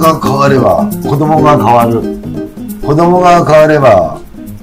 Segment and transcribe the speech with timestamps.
[0.00, 2.00] が変われば子供が変わる。
[2.80, 4.18] 子供が変われば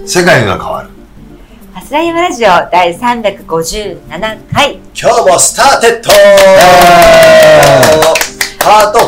[0.05, 0.89] 世界が変わる。
[1.73, 4.79] ハスライムラジオ第357回。
[4.99, 6.09] 今日もスターテッド。
[8.59, 8.99] パート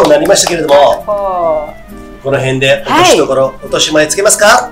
[0.00, 1.74] 4になりましたけれども。
[2.22, 4.48] この辺で落としどころ、落とし前つけますか？
[4.48, 4.70] さあ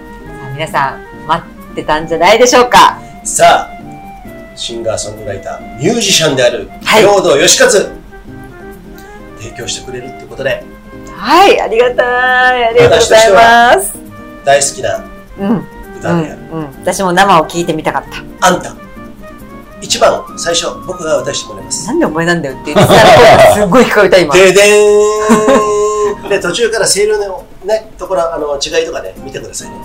[0.53, 2.99] 皆さん待ってたんじゃないでしょうか。
[3.23, 7.03] さあシンガーソングライターミュージシャンであるはい。
[7.03, 7.93] 兵藤義和、提
[9.57, 10.65] 供してくれるってことで
[11.25, 12.65] はいありがたい。
[12.67, 13.95] ありがとうございます。
[14.45, 15.05] 大好きな
[15.39, 15.49] うん。
[15.49, 16.65] うん歌である、うん。
[16.83, 18.05] 私も生を聞いてみたかっ
[18.41, 18.47] た。
[18.47, 18.77] あんた。
[19.81, 21.87] 一番最初僕が歌わせてもらいます。
[21.87, 24.35] なんでお前なんだよって言ってた すごい聞こえた今。
[24.35, 24.63] でで
[26.29, 29.77] で途中から声量のねところあの違いとかね見てくださいね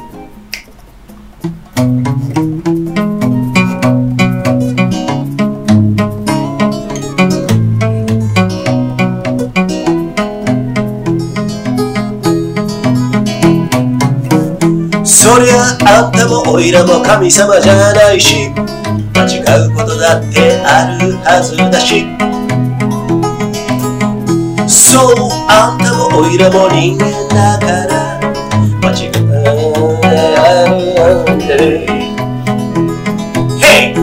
[15.42, 18.50] りゃあんたもおいらも神様じゃないし
[19.14, 22.06] 間違うことだってあるはずだし。
[24.67, 25.14] そう
[25.48, 28.20] あんたもおいらも人間だから
[28.82, 29.14] 間違う
[30.94, 31.88] なんて
[33.62, 33.94] Hey!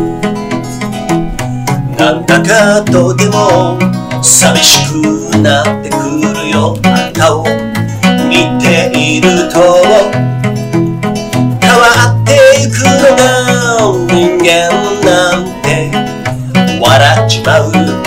[1.98, 3.78] なんだかとても
[4.22, 5.96] 寂しくなってく
[6.40, 7.65] るよあんたを。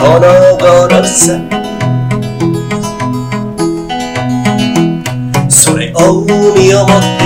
[0.02, 1.40] まうこの頃さ
[5.50, 7.24] それを身をもって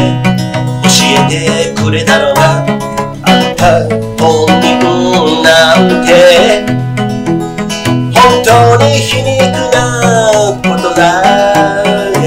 [0.83, 0.89] 教
[1.27, 6.73] えてくれたのがあんた本人なんて。
[8.13, 9.41] 本当に皮肉
[9.73, 9.79] な
[10.63, 11.01] ことだ
[12.19, 12.21] ね。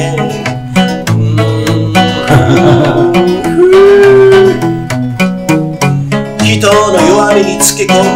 [6.42, 8.15] 人の弱みにつけ込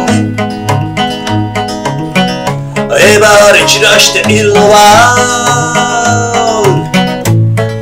[3.59, 5.15] 散らしているのは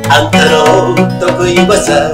[0.08, 2.12] あんたの得意技。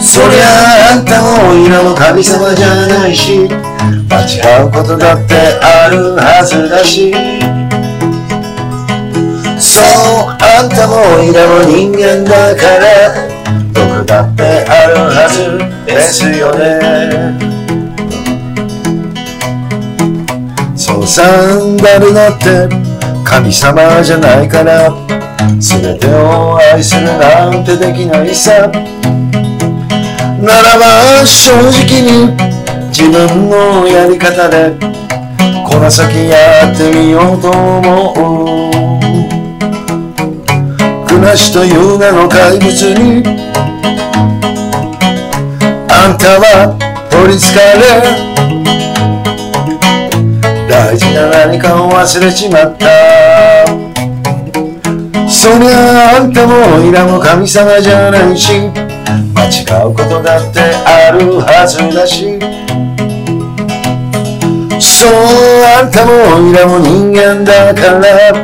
[0.00, 3.48] そりゃあんたもいらも神様じゃないし
[4.08, 7.12] 間違うことだってあるはずだし。
[9.58, 9.84] そう
[10.38, 12.84] あんたもいらも人間だから
[13.72, 17.55] 毒だってあるはずですよね。
[21.04, 22.68] サンダルだって
[23.24, 24.94] 神様じゃないから。
[25.58, 28.68] 全てを愛するなんてできないさ。
[30.40, 32.32] ならば正直に
[32.88, 34.74] 自分のやり方で
[35.66, 38.96] この先やってみようと思う。
[41.06, 43.22] 暮らしという名の怪物に
[45.88, 46.76] あんたは
[47.10, 48.36] 取りつかれ
[50.76, 52.86] 大事な何かを忘れちまった。
[55.26, 58.52] そりゃあんたもいらも神様じゃないし。
[59.34, 62.38] 間違うことだってあるはずだし。
[64.78, 65.10] そう
[65.64, 66.12] あんたも
[66.50, 68.34] いらも人間だから。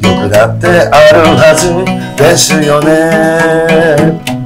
[0.00, 1.74] 僕だってあるはず
[2.16, 4.41] ですよね。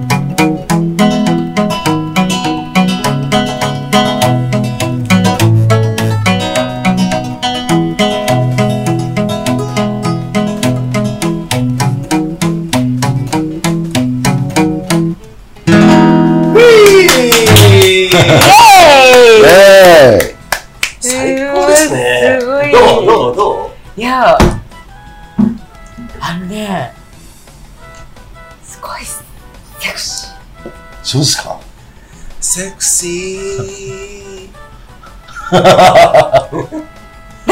[35.52, 35.60] な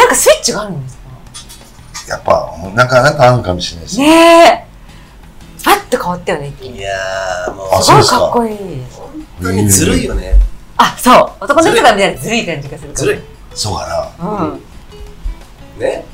[0.06, 2.14] んかスイッチがあるんですか？
[2.14, 5.64] やっぱなんかなんかあるかもしれないですねねえ。
[5.64, 6.78] パッと変わったよね一気に。
[6.78, 7.68] いやーもう。
[7.72, 8.56] あすごいかっこいい
[8.92, 10.34] 本当にずるいよね。
[10.76, 11.10] あそ
[11.40, 11.44] う。
[11.44, 13.20] 男の人が見たらずるい感じがするずるい。
[13.54, 14.28] そうかな。
[14.28, 14.60] うん。
[15.80, 16.04] ね。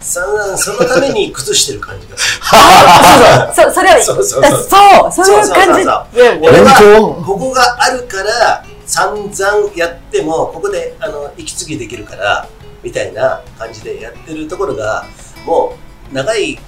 [0.00, 3.64] そのそのために崩してる感じがする。
[3.64, 3.72] そう。
[3.72, 4.42] それはそうそうそう。
[4.42, 5.12] だそう。
[5.12, 5.64] そういう感じ。
[5.64, 6.70] そうそうそういや俺は
[7.00, 12.48] 本ここがあるから散々やってもここであの息継ぎできるから
[12.82, 15.04] みたいな感じでやってるところが
[15.44, 15.74] も
[16.10, 16.58] う長い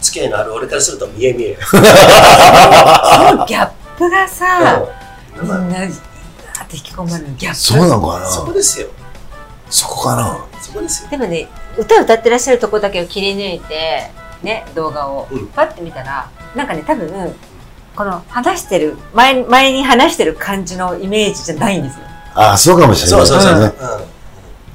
[0.00, 1.82] 付き合いのある俺からすると見え見えその
[3.46, 4.86] ギャップがさ、
[5.36, 5.48] うん。
[5.48, 5.90] みんな、っ
[6.68, 7.56] て引き込まれるギャップ。
[7.56, 8.26] そうなのかな？
[8.26, 8.88] そこですよ。
[9.70, 10.46] そこかな？
[10.60, 11.10] そこですよ。
[11.10, 14.10] でもね、歌を歌ってらっしゃるとこだけを切り抜いて
[14.42, 15.46] ね動画をうん。
[15.48, 17.34] パッて見たら、なんかね多分
[17.98, 23.60] この話してる前前に話してる感じのイメージじゃないんですよああ、そうかもしれないそうそうそう。
[23.60, 23.72] ね。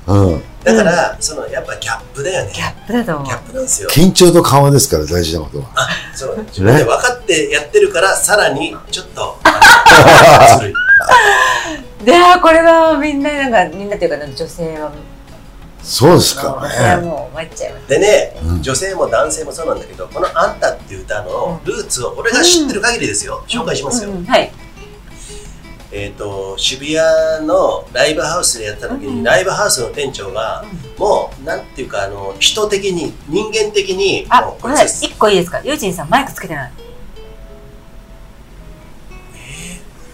[0.05, 0.43] うんうん。
[0.65, 2.51] だから、その、やっぱギャップだよね。
[2.53, 3.89] ギャップだと思うギャップなんですよ。
[3.89, 5.69] 緊張と緩和ですから、大事なことは。
[5.75, 6.37] あ、そう。
[6.47, 9.39] 自分で分かってやってるから、さらに、ちょっと、
[10.59, 10.73] ずるい。
[12.03, 12.11] で
[12.41, 14.91] これはみんななんかみんなっていうか女性は
[15.83, 16.65] そうですか。
[16.97, 17.01] ね。
[17.05, 17.87] もう参っちゃいます。
[17.89, 18.61] でね、うん。
[18.61, 23.43] 女性も男性もそうなんだけど、このあんたっていう歌のルーツを、俺が知ってる限りですよ。
[23.47, 24.11] 紹介しますよ。
[24.11, 24.51] うんうんはい。
[25.91, 30.63] えっ、と、渋谷のライブハウスでやった時に、うんライブハウスの店長が、
[30.97, 35.07] もう、なんていうか、あの、人的に、人間的に、あもうごめんなさい。
[35.09, 35.61] 一個いいですか？
[35.63, 36.71] ユージンさんマイクつけてない。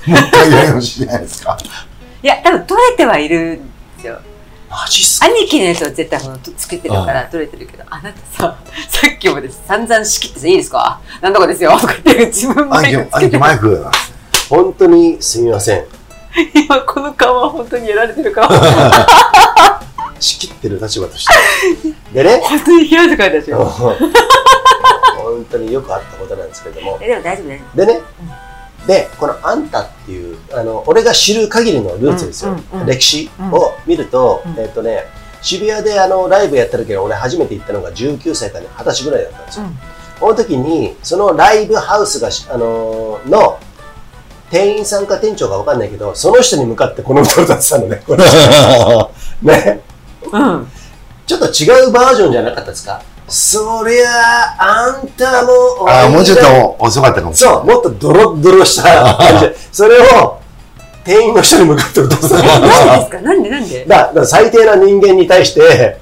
[0.08, 1.58] もう一回やり直しじゃないですか？
[2.24, 4.20] いや多分取れてはいるんですよ
[4.70, 5.26] マジっすか？
[5.28, 8.58] 兄貴のやつは絶対ほんとつけてるから取れてるけどあなたさ
[8.90, 11.00] さっきまで散々仕切ってさいいですか？
[11.22, 11.72] なんとかですよ。
[11.80, 13.92] とか言って自分マイクつけてマイクが。
[14.50, 15.86] 本当にすみません。
[16.54, 18.48] 今この顔は本当にやられてる顔。
[18.48, 18.60] 本
[20.20, 21.34] 仕切ってる立場として。
[22.14, 23.64] でね、当に冷や汗かいたでしょ。
[23.66, 26.98] 本当によくあったことなんですけれども。
[27.02, 28.02] えでも大丈夫大丈でね、
[28.88, 32.52] で、このあんたっていう、あの、俺が知る限りのルーツですよ。
[32.52, 35.06] うんうんうん歴史を見ると、うんえっ、とね、
[35.42, 39.66] 渋谷であのライブやった時は俺初めて行ったのが19歳か20歳ぐらいだったんですよ。
[39.66, 43.58] 夫、うんこの時に、そのライブハウスがし、あのーの、
[44.52, 48.04] 店員さんか店長かわかんないけど、その人に向かってこの歌を歌ってたのね。
[48.06, 49.12] この人
[49.44, 49.82] ね。
[50.32, 50.68] うん、
[51.26, 53.02] ちょっと違うバージョンじゃなかったですか？
[53.30, 54.10] そりゃ
[54.58, 57.58] あ、あんたも、ああ、もうちょっと遅かったかもしれない。
[57.58, 60.39] そう、もっとドロッドロした感じで、それを
[61.10, 62.44] 店員の人に向かって歌ってたの。
[62.44, 63.22] なんでですか？
[63.22, 63.50] なんで？
[63.50, 63.86] なんで？
[63.86, 65.98] だだ最低な人間に対して、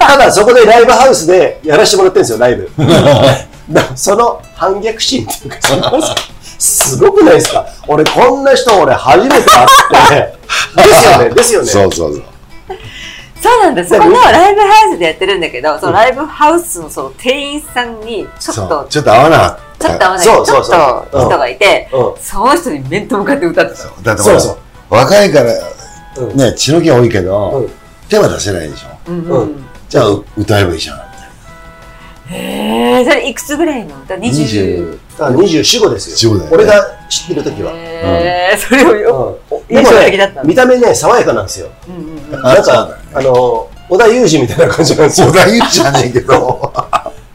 [0.00, 2.70] ただそこでライブハウスでやらせてもらってるんですよ、ライブ。
[3.70, 5.50] だその反逆心っていう
[5.82, 5.92] か、
[6.58, 7.66] すごくないですか？
[7.86, 9.68] 俺こんな人俺初めて会っ
[10.08, 11.66] て、ですよね、 ですよね。
[11.66, 12.22] そうそうそう。
[13.40, 19.67] そうなんだそでこのライブハウスでやってるんだけどそのライブハウスのその店員さんにちょっそうとちょっと合わなかった。
[19.78, 20.26] ちょっと合わない。
[20.26, 20.74] そうそうそう。
[20.74, 22.22] ちょっと人がいて、うん。
[22.22, 24.02] その人に面と向かって歌ってたの。
[24.02, 24.58] だってそうそう。
[24.90, 25.52] 若いから、
[26.18, 26.36] うん。
[26.36, 27.70] ね、血の気多いけど、うん。
[28.08, 28.88] 手は出せないでしょ。
[29.10, 29.64] うんううん。
[29.88, 31.08] じゃあ、歌えばいいじゃん。
[32.30, 36.32] へえそれいくつぐらいのだ20 20あ24、5ですよ。
[36.34, 36.56] 25だよね。
[36.56, 37.72] 俺が知ってる時は。
[37.72, 39.76] へえそれをよ、うん。
[39.76, 41.68] 印象今的だった見た目ね、爽やかなんですよ。
[41.88, 42.42] うんうんうん。
[42.42, 45.28] なんかあの、織田裕二みたいな感じなんですよ。
[45.28, 45.32] 小。
[45.32, 46.72] 田裕二じゃないけど。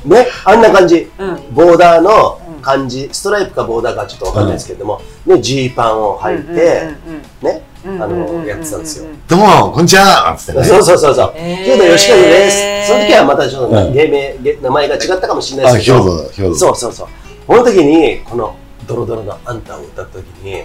[0.05, 1.09] ね、あんな感じ。
[1.17, 6.95] うんボーダーのうん感じ、ストライプかボーダーかちょっとわかんないですけれども、ね、ジーパンを履いて、
[7.41, 9.09] ね、あの、やってたんですよ。
[9.27, 10.65] どうも、こんにちはつってね。
[10.65, 11.33] そうそうそうそう。
[11.35, 12.87] 兵藤義和です。
[12.87, 16.55] その時はまたちょっとうん芸名、芸名前が違ったかもしれなあ、いですけど、兵庫だ、兵庫。
[16.55, 17.07] そうそうそう。
[17.45, 18.55] この時に、この
[18.87, 20.63] ドロドロのあんたを歌った時に、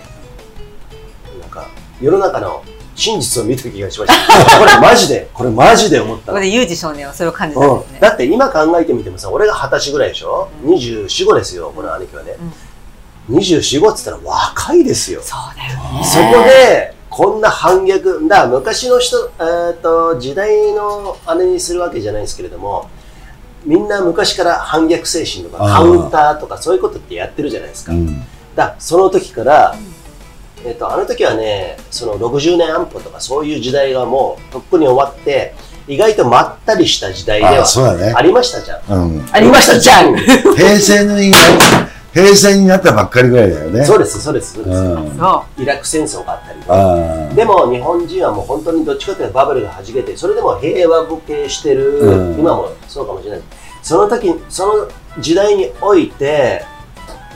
[1.41, 1.67] なんか、
[2.01, 2.63] 世の中の
[2.99, 4.59] 真実を見た気がしました。
[4.59, 8.01] これマジで、これマジで思ったでユージ少年はそれを感じたんうんですね。
[8.01, 12.33] だって今考えてみてもさ、俺が二十歳ぐらいでしょ、?24、5ですよ、この兄貴はね。
[13.31, 15.21] 24、5って言ったら若いですよ。
[15.23, 16.05] そうだよね。
[16.05, 22.91] そこで、こんな反逆、だ昔の人、えー、と時代のあれにするわけじゃないですけれども、
[23.65, 27.93] みんな昔から反逆精神とかカウンターとかそういうことってやってるじゃないですか。
[27.93, 28.25] うん。
[28.57, 29.77] だその時から、
[30.65, 35.55] えー、とあの時はね、その60年安保とかそういう時代がもうとっくに終わって、
[35.87, 38.23] 意外とまったりした時代であ、はあ。
[38.23, 39.09] りましたじゃん。
[39.09, 39.27] うん。
[39.33, 40.17] ありましたじゃん。
[40.17, 41.33] 平成のに、
[42.13, 43.85] 平成になったばっかりぐらいだよね。
[43.85, 44.77] そうです、そうです、そうです。
[44.77, 45.17] うん。
[45.17, 47.35] そイラク戦争があったりとか。
[47.35, 53.41] でも日本人はもう本当にどっちかというとバブルが弾けてそれでも平和ボケしてる、うん今もそうかもしれない
[53.83, 54.89] その時その
[55.21, 56.65] 時代において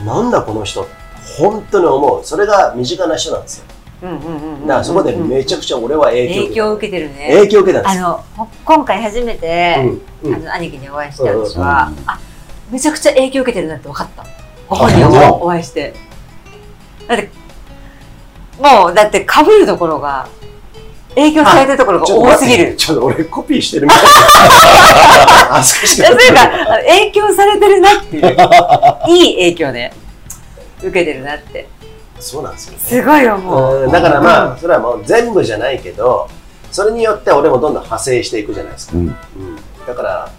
[0.05, 0.85] なんだこの人
[1.37, 2.23] 本当に思う。
[2.23, 3.65] それが身近な人なんですよ。
[4.03, 4.05] う。
[4.07, 4.61] うんうんうんうん。
[4.67, 6.41] だからそこでめちゃくちゃ俺は影響。
[6.41, 7.29] を受けた影響を受けてるね。
[7.35, 7.99] 影響を受けたんです。
[7.99, 10.35] あの、ほ今回初めて、うんうん。
[10.35, 12.03] あの兄貴にお会いして私は、うん。
[12.05, 12.19] あ
[12.69, 14.25] めちゃくちゃ影響を受けてるなって分かった。
[14.67, 15.93] ご本人をお会いして。
[17.07, 17.29] だって
[18.59, 20.27] もうだって被るところが
[21.15, 22.75] 影響されてるところが多すぎる。
[22.75, 24.09] ちょっと俺コピーしてるみたいな。
[24.09, 26.11] 恥ずかしか。
[26.11, 26.15] っ
[26.87, 28.37] 影響されてるなっていう。
[29.09, 29.93] いい影響ね
[30.83, 31.67] 受けてるなって。
[32.19, 32.79] そうなんですよね。
[32.79, 33.83] すごい思う。
[33.83, 36.29] うんだからまあそれはもう全部じゃないけど
[36.71, 39.07] それによって俺もどんどん派生していくじゃないですか、うん。
[39.07, 39.15] うん、
[39.85, 40.31] だから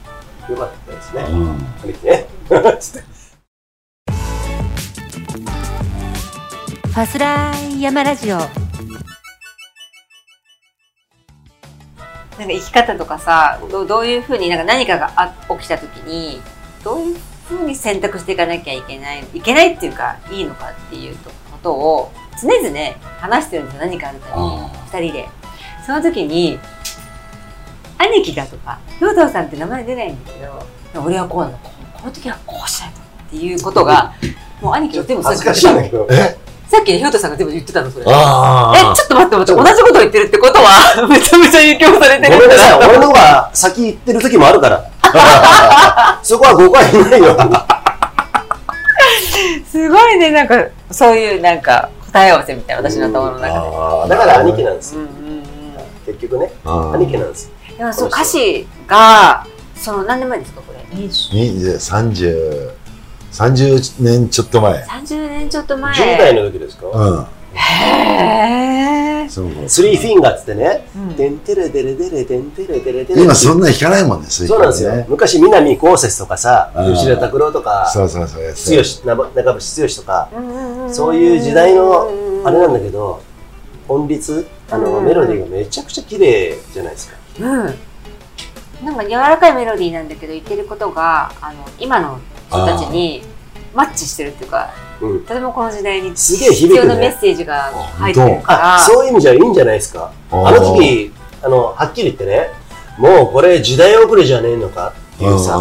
[0.49, 1.59] よかったですね、うん。
[2.03, 2.27] ね。
[6.95, 8.37] ファスライヤマラジオ。
[8.37, 8.53] なんか
[12.39, 16.41] 生き方とかさどうどういうふうになんか何かがあ起きた時に
[16.83, 17.17] どういう
[17.49, 22.79] ふうに選択していかなきゃいけないいけないっていうかいいのかっていうことを常々
[23.21, 24.71] 話してるんですよ何かあるたびにあ。
[24.91, 25.29] 2人で。
[25.87, 26.59] その時に
[27.99, 34.15] 兄貴がとか兵藤さんって名前出ないんだけど俺はこうなのこうこういう時はこうしないとっていうことが
[34.63, 36.09] もう兄貴が全部恥ずかしいんだけど。
[36.75, 44.85] えさっきね兵藤さんが全部言ってたのそれあえ、ちょっと待って待って、同じこと言ってるってことは、 めちゃめちゃ影響されてるごめんなさい、俺の方が先言ってる時もあるから。
[46.23, 47.37] そこは誤解ないよ。
[49.71, 50.57] すごいね、なんか、
[50.91, 53.53] そういうなんか、答え合わせみたいな、私の頭の中で。
[53.53, 54.97] あだから兄貴なんです。
[56.07, 57.51] 結局ね、あ兄貴なんです。
[57.77, 62.71] でもそう、歌詞が、その、何年前ですか、これ？20 30
[63.35, 65.93] 30年ちょっと前30年ちょっと前。
[65.93, 66.87] 10代の時ですか？
[66.87, 67.27] うん
[67.57, 69.29] へー。
[69.29, 73.23] そうスリーフィンガーっつってね、うんてんてれでれでれ、てんてれでれでれ。
[73.23, 74.93] 今そんな弾かないもんねそうなんですよ。
[74.95, 78.77] ね昔、南こうせつとかさ、うん吉田拓郎とか、そうそうそうそう
[79.07, 80.29] 剛、な中渕剛とか、
[80.93, 82.09] そういう時代の
[82.45, 83.21] あれなんだけど、
[83.89, 87.17] 音律、あの、うんメロディーがめちゃくちゃ綺麗じゃないですか。
[87.41, 87.75] うん。
[88.85, 92.21] なんか柔らかいメロディーなんだけど、言ってることが、あの、今の
[92.55, 93.23] 人たちに
[93.75, 94.71] マッチしてるっていうか、
[95.01, 95.25] うん。
[95.25, 100.13] とてもこの時代に必要なメッセージが入ってるから、あ、そういう意味じゃいいんじゃないですか。
[100.31, 102.51] あの時、あの、はっきり言ってね、
[102.99, 105.59] もうこれ時代遅れじゃねえのかっていうさ、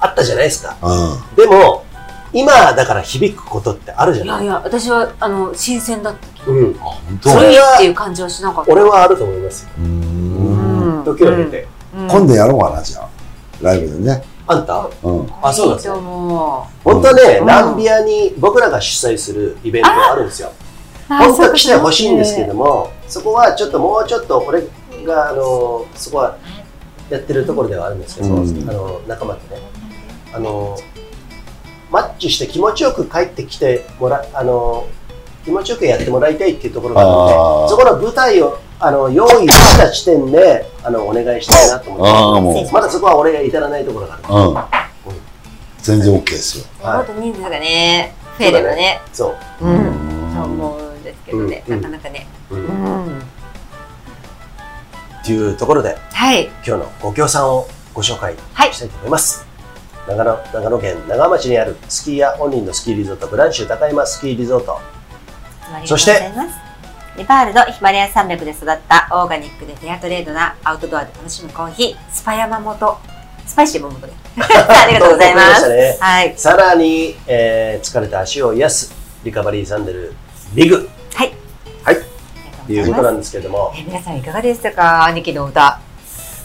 [0.00, 0.76] あったじゃないですか。
[0.82, 1.36] うん。
[1.36, 1.84] でも、
[2.32, 4.44] 今だから響くことってあるじゃない。
[4.44, 6.30] いやいや、私はあの新鮮だった。
[6.44, 6.50] そ
[7.40, 8.72] れっていう感じはしなかった。
[8.72, 9.70] 俺はあると思いますよ。
[9.78, 11.04] うーんうん。
[11.04, 11.68] 時を経て。
[11.94, 12.08] うん。
[12.08, 13.08] 今度やろうかなじゃあ。
[13.60, 14.90] ライブでねあんた？
[15.02, 15.28] うん。
[15.40, 17.46] あそうなんですいいと思本当はね、うん。
[17.46, 20.52] ランビアに僕らが主催するイベントがあるんですよ。
[21.08, 21.14] う。
[21.14, 24.62] 本当は来てほしいんですけども、そこはちょっともうちょっと俺
[25.04, 26.36] が、あの、そこは
[27.08, 28.68] やってるところではあるんですけど、うん。
[28.68, 29.62] あの、仲間とね、
[30.34, 30.76] あの、
[31.90, 34.86] マッチして気持ちよく帰ってきてもら、あの、
[35.44, 42.72] 気持ちよくやってもらいたいっていうところがあるので、そこの舞台を、あの、用意した時点で、あの、お願いしたいなと思ああって、もう。
[42.72, 44.22] まだそこは俺が至らないところがある。
[45.08, 45.16] うん。
[45.82, 46.64] 全然 OK ですよ。
[46.82, 49.64] もっと人数がね、増えればね、そう。
[49.64, 49.68] う。
[49.68, 50.34] ん、うん。
[50.34, 51.80] そう思うんですけどね、うん。
[51.80, 52.26] なかなかね。
[52.50, 52.58] うん。
[52.58, 52.62] う
[53.10, 53.18] ん。
[53.18, 53.22] っ
[55.24, 56.44] ていうところで、はい。
[56.46, 58.74] 今日のご協賛をご紹介はい。
[58.74, 59.46] したいと思います。
[60.08, 64.80] 長野長野県長浜町にあるスキーヤオンリーのスキーリゾート、ブランシュ高山スキーリゾート。
[65.86, 66.70] そしてありがとうございます
[67.18, 72.98] ネパールのヒマラヤ山脈で育ったオーガニックでフェアトレードなアウトドアで楽しむコーヒー、スパヤマモト。
[73.46, 74.12] スパイシーマモトで。
[74.38, 75.68] ありがとうございます。
[75.68, 76.34] ねはい。
[76.38, 80.14] さらに、えー疲れた足を癒すリカバリーサンデル
[80.54, 81.32] リグはい。
[81.82, 81.96] はい
[82.62, 85.04] あということなんですけれども、え皆さんいかがでしたか？
[85.06, 85.80] 兄貴の歌。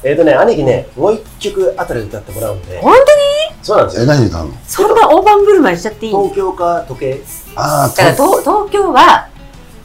[0.08, 3.64] えっ、とね、兄貴ね、もう一曲後で歌ってもらうんで、本当に？
[3.64, 4.04] そうなんですよ。
[4.04, 4.54] え何歌うの？
[4.68, 7.22] そんな大盤振る舞いしちゃっていい東京か時計。
[7.56, 9.28] あだからあ東東京は、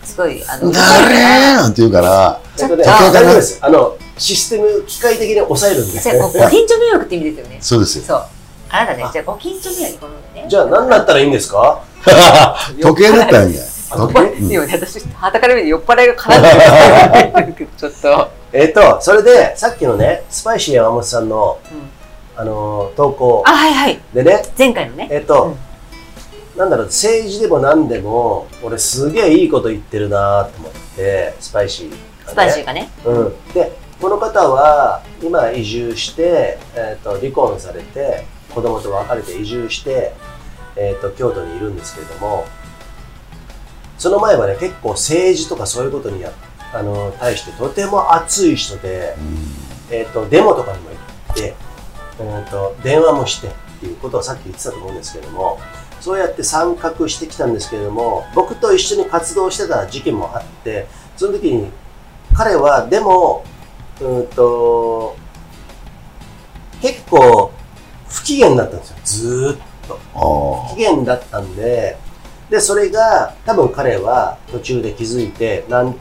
[0.05, 3.59] すごい、あの、誰なんて言うからちょっと大丈夫です。
[3.63, 5.99] あの、システム機械的に抑えるんで。
[5.99, 7.59] じゃあごご近所迷惑って意味ですよね。
[7.63, 8.23] そうですよそう。
[8.69, 10.47] あなたね、じゃあご近所迷惑このね。
[10.51, 11.81] じゃあ何だったらいいんですか？
[12.83, 14.21] 時計だったらいいんだよ時計
[14.55, 17.69] 酔っ払ね、私、はたから見て酔っ払いが絡んでる。
[17.79, 18.40] ちょっと。
[18.53, 24.01] えっ、と、それで、さっきのね、スパイシー山本さんの、うんあのー投稿あ、はいはい。
[24.15, 25.09] でね、前回のね。
[25.11, 25.71] えっ、と、うん
[26.57, 32.91] なんだろう、政治でも何でも、俺すげえいいこと言ってるなと思って、スパイシーがね、スパイシーがね。
[33.07, 33.53] うん。
[33.55, 40.13] で、この方は、今移住して、えっ、と、離婚されて、子供と別れて移住して、
[40.77, 42.45] えっ、と、京都にいるんですけれども、
[43.97, 46.31] その前はね、結構政治とかそういうことにや
[46.73, 49.17] あの対してとても熱い人で、
[49.91, 50.97] えっ、と、デモとかにも行
[51.33, 51.55] って、
[52.21, 53.51] えっ、と、電話もしてっ
[53.81, 55.59] ていうことをさっき言ってたと思うんですけれども、
[56.01, 60.87] そうやって参画してきたんですけれども、僕と一緒に活動してた時期もあって、
[61.17, 61.71] その時に
[62.35, 63.45] 彼はでも、
[64.01, 65.17] うーんと、
[66.81, 67.53] 結構
[68.09, 69.59] 不機嫌だったんですよ、ずーっ
[69.89, 69.99] と。
[70.15, 71.99] あ不機嫌だったんで、
[72.49, 75.95] で、それが多分彼は途中で気づいて、南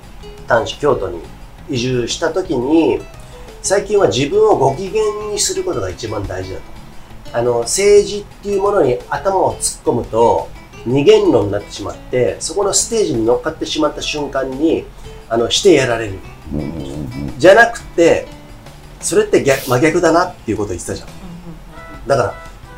[0.49, 1.21] 丹市京都に
[1.69, 2.99] 移住した時に、
[3.61, 6.63] 最近は自分をご機嫌にすることが一番大事だと。
[7.37, 10.49] あの、政治っていうものに頭を突っ込むと、
[10.85, 14.85] 二元論になってしまって、そこのステージに乗っかってしまった瞬間に、
[15.29, 16.19] あの、してやられる。
[17.37, 18.27] じゃなくて、
[19.01, 21.09] それって逆真逆だなっていうことを言ってたじゃん。
[22.07, 22.33] だから、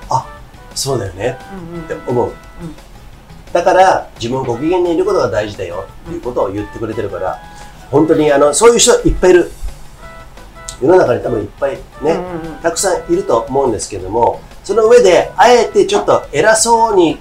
[0.09, 0.39] あ、
[0.75, 1.37] そうだよね
[1.85, 2.33] って思う。
[3.53, 7.39] だから、自分をご機嫌にいることが大事だよっていうことを言ってくれてるから、
[7.89, 9.51] 本当にあの、そういう人いっぱいいる。
[10.81, 12.17] 世の中に多分いっぱいね、
[12.63, 17.19] たくさんいると思うんですけどもその上であえてちょっと偉そうに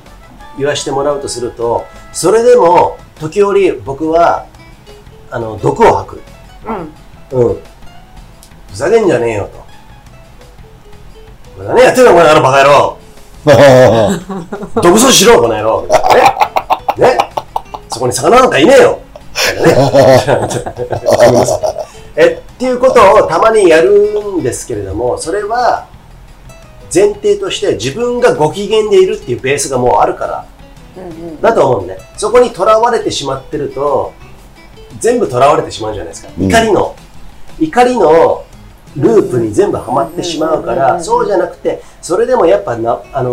[0.56, 4.46] 言わしてもらうとするとそれでも時折僕は
[5.30, 6.22] あの毒を吐く。
[7.32, 7.40] うん。
[7.49, 7.58] うん。
[8.70, 9.58] ふざけんじゃねえよと。
[11.56, 12.99] これ何やってんのこの野郎バカ野郎
[14.82, 15.82] 毒素しろこの野郎。
[15.82, 15.88] ね？
[16.99, 17.18] ね？
[17.88, 18.99] そこに魚なんかいねえよ。
[22.16, 25.87] えっていうことをたまにやるんですけれどもそれは
[26.92, 30.44] 前提として自分がご機嫌でいるっていうベースがもうあるから
[31.40, 34.12] だと思うんねそこにとらわれてしまってると
[34.99, 36.49] 全部とらわれてしまうじゃないですか、うん。
[36.49, 36.94] 怒りの。
[37.59, 38.44] 怒りの
[38.97, 43.30] ループに全部はまってしまうかうんらそうじゃなくてそれでもやっぱな、あの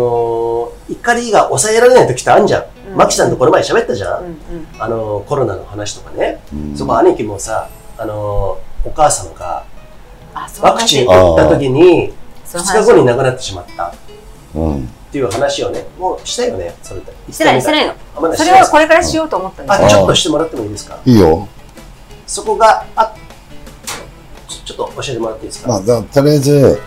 [0.88, 2.96] ー怒りが抑えられない時ってあるじゃん、うん。
[2.96, 4.36] マキさんとこの前喋ったじゃん、うんうん。
[4.78, 6.76] あのーコロナの話とかね、うん。
[6.76, 9.64] そこ兄貴もさ、あのーお母様が
[10.32, 12.12] あそうワクチン話打った時に2
[12.44, 12.84] その話。
[12.84, 13.86] 日後に亡くなってしまった。
[13.88, 13.92] っ
[14.54, 14.88] うん。
[15.10, 16.74] ていう話をねもうしたよね。
[16.82, 17.94] それってしてないしてないの。
[18.36, 19.86] それをこれからしようと思ったんですよ。
[19.86, 20.98] あちょっとしてもらってもいいですか？
[21.04, 21.48] いいよ。
[22.26, 23.17] そこがあちょ
[24.68, 26.80] ちょっと教えてもらっていいですか、まあ、だとりあえず、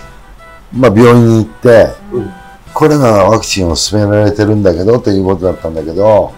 [0.71, 2.31] まあ、病院に行って、うん。
[2.73, 6.33] コロナワクチンを勧められてるんだけどということだったんだけど、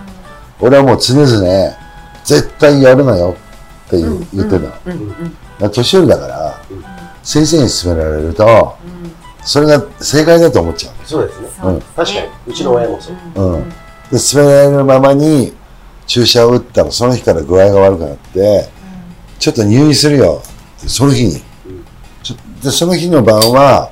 [0.60, 1.28] 俺はもう常々、
[2.24, 3.36] 絶対やるなよ
[3.88, 4.60] って言って
[5.60, 6.84] た年寄りだから、うん
[7.24, 8.76] 先生に勧められると、
[9.46, 10.94] それが正解だと思っちゃう。
[11.06, 11.48] そうですね。
[11.58, 11.94] そうですね。
[11.96, 12.28] 確かに。
[12.48, 13.16] うちの親もそう。
[13.36, 13.70] うん。
[13.70, 13.76] で、
[14.12, 15.54] 勧められるままに
[16.06, 18.70] 注射を打ったら、その日から具合が悪くなって、
[19.40, 20.42] ちょっと入院するよ
[20.88, 21.42] その日に、
[22.62, 23.92] でその日の晩は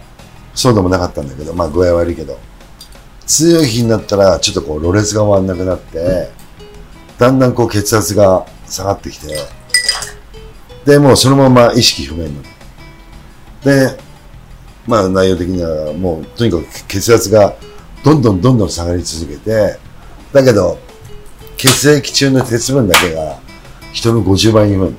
[0.53, 2.37] そうでもなかったんだけどまあ具合悪いけど。
[3.31, 6.29] 強い日になったらちょっとこうろれつが回んなくなって、
[7.17, 9.27] だんだんこう血圧が下がってきて
[10.83, 12.49] でもうそのまま意識不明になる。
[13.95, 13.97] で
[14.85, 17.55] まあ内容的にはもうとにかく血圧が
[18.03, 19.77] どんどんどんどん下がり続けて
[20.33, 20.77] だけど
[21.55, 23.39] 血液中の鉄分だけが
[23.93, 24.95] 人の50倍に増える。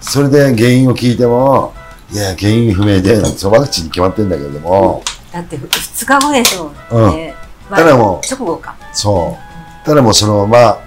[0.00, 1.74] それで原因を聞いても、
[2.10, 6.64] いや、原因不明で、そのワクチンに決まってんだけれども、だって2日後ですも
[7.10, 7.16] ん。
[7.16, 7.34] ね
[7.70, 8.76] まあただも直後か。
[8.92, 9.86] そう。
[9.86, 10.78] ただもうそのまま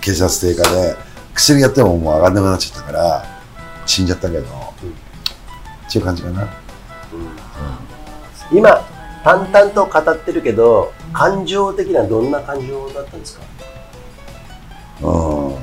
[0.00, 0.96] 血圧低下で、
[1.34, 3.24] 薬やってももう上がんなくなっちゃったから、
[3.86, 6.48] 死んじゃったけど、っていう感じかな。
[8.52, 8.80] 今
[9.24, 13.42] 淡々と語ってるけど感情的などんな感情だったんですか？
[15.02, 15.54] うん。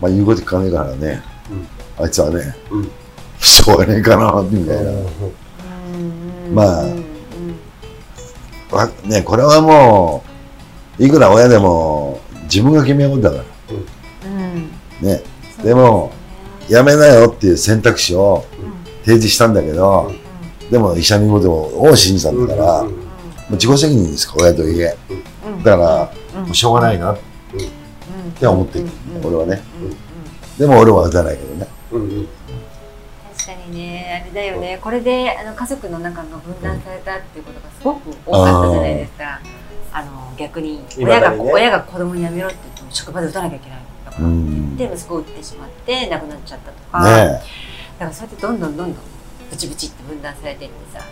[0.00, 1.22] まあ言うこと聞かねえからね、
[1.98, 2.90] あいつはね、うん。
[3.38, 4.92] しょうがねえかな、みたいな。
[6.52, 6.84] まあ
[8.74, 10.24] わね、これはも
[10.98, 13.44] う、いくら親でも自分が決めることだから。
[14.28, 14.70] うん。
[15.00, 15.22] ね。
[15.62, 16.12] でも、
[16.68, 18.44] やめなよっていう選択肢を
[19.04, 20.10] 提示したんだけど、
[20.70, 22.94] でも医者の言うことを信じたんだから、もうん。
[22.94, 23.00] う
[23.52, 24.96] 自己責任ですか、親と言え。
[25.62, 27.18] だから、もうしょうがないなっ
[28.38, 28.86] て思ってる、
[29.22, 29.62] 俺はね。
[30.58, 31.66] でも俺は打たないけどね。
[31.90, 32.28] うんうん。
[33.36, 34.22] 確かにね。
[34.24, 34.78] あれだよね。
[34.80, 39.40] これであの家族の中が分断されたっていうことがすごく多かったじゃないですか。
[39.92, 41.38] あの逆に親が、ね。
[41.52, 44.18] 親が子供にやめろって言っても職場で打たなきゃいけないだか。
[44.20, 47.42] ら、息子を打ってしまって亡くなっちゃったとか、だえ。
[47.98, 49.04] からそうやってどんどんどんどん
[49.50, 51.04] ブチブチって分断されていってさ、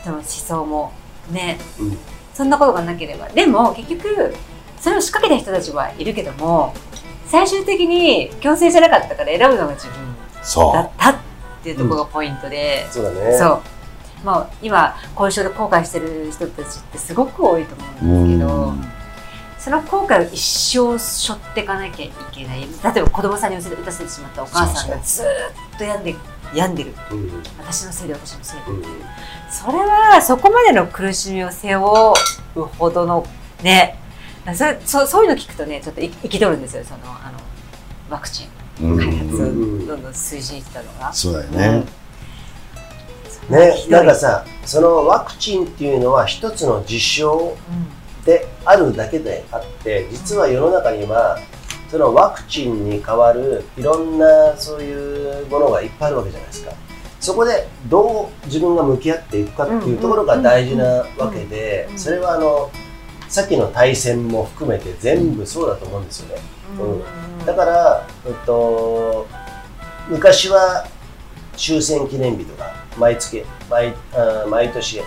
[0.00, 0.92] 人の思想も
[1.30, 1.98] ね、うん。
[2.32, 3.28] そんなことがなければ。
[3.28, 4.34] でも結局
[4.80, 6.74] それを仕掛けた人たちはいるけども
[7.32, 9.96] 最終的に強制じゃなかったから選ぶのが自分
[10.42, 11.16] そだったっ
[11.62, 13.38] ていうところがポイントで、そうだね。
[13.38, 13.62] そう。
[14.22, 18.74] まあ今後遺症で後悔してる人たちってすごく多いと思うんですけど、
[19.58, 20.38] その後悔を一
[20.78, 22.60] 生背負っていかなきゃいけない。
[22.60, 22.66] 例
[23.00, 26.14] えば子供さんに打たせてしまったお母さんがずーっと病んで
[26.52, 26.94] 病んでる。
[27.12, 27.42] うん。
[27.60, 28.82] 私のせいで私のせいでうん。
[29.50, 32.12] それはそこまでの苦しみを背負
[32.56, 33.26] うほどの
[33.62, 33.98] ね
[34.54, 37.38] それそそういうの聞くとねちょっとい憤るんですよそのあの
[38.10, 38.98] ワクチンう。
[38.98, 41.12] 開発どんどん推進したのが。
[41.12, 41.84] そうだよね。
[43.48, 47.56] ね一人なんかさそのワクチンっていうのは一つの実証
[48.24, 51.38] であるだけであって実は世の中には
[51.90, 56.72] そのワクチンに代わるいろんなそういうものがいっぱいあるわけじゃないですか
[57.20, 60.84] そこでどう自分が向き合っていくかっていうところが大事な
[61.18, 62.70] わけでうんそれはあの
[63.32, 66.42] さっきの対戦も含めて全部そうだと思うんですよね。
[66.78, 67.46] うん。
[67.46, 69.26] だから、えっと、
[70.10, 70.86] 昔は
[71.56, 75.00] 終戦記念日とか毎月毎あ毎年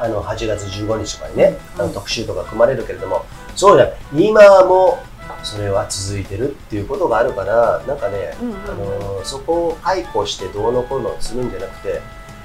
[0.00, 3.90] あの8月15日とかにね、あの特集とか組まれるけれどもそうじゃな
[4.22, 4.98] い今も
[5.42, 8.56] それは続いてるっていうことがあるからなんかね、うんうん。
[8.56, 12.00] あのそこを解雇してどうのこうのするんじゃなくて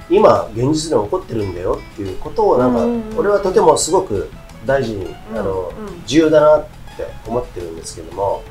[0.10, 3.18] 今現実に起こってるんだよっていうことをなんか、うんうんうん。
[3.20, 4.30] 俺はとてもすごく
[4.65, 5.71] 大事に、あの
[6.06, 6.65] 重要だなっ
[6.97, 8.43] て思ってるんですけども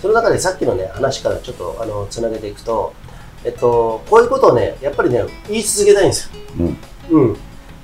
[0.00, 2.92] その中でさっきのね話からちょっとあのつなげていくと、
[3.44, 6.40] えっと、こういうことをねやっぱりね言い続けたいんですよ。
[6.60, 6.76] うん。
[7.10, 7.36] うん、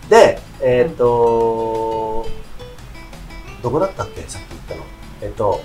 [0.08, 2.26] でえっと
[3.62, 4.20] どこだったっけ？
[4.28, 4.82] さっき言ったの。
[5.22, 5.60] えっと